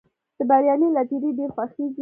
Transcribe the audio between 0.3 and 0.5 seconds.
د